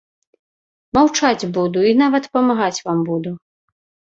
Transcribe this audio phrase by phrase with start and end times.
[0.97, 3.31] Маўчаць буду і нават памагаць вам буду.